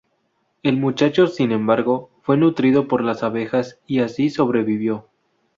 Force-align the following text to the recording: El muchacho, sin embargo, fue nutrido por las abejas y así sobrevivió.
El 0.63 0.77
muchacho, 0.77 1.27
sin 1.27 1.51
embargo, 1.51 2.09
fue 2.23 2.35
nutrido 2.35 2.87
por 2.87 3.03
las 3.03 3.21
abejas 3.21 3.77
y 3.85 3.99
así 3.99 4.31
sobrevivió. 4.31 5.07